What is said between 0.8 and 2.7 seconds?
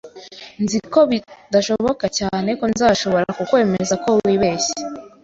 ko bidashoboka cyane ko